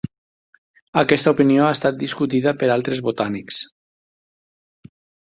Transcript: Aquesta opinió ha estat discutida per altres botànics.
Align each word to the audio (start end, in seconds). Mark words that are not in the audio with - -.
Aquesta 1.01 1.33
opinió 1.35 1.65
ha 1.65 1.73
estat 1.75 1.99
discutida 2.03 2.53
per 2.63 2.69
altres 2.77 3.01
botànics. 3.09 3.61